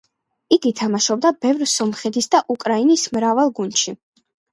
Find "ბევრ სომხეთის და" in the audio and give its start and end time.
1.45-2.39